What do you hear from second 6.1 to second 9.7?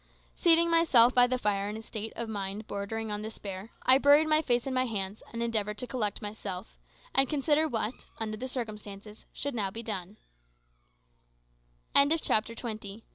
myself, and consider what, under the circumstances, should be now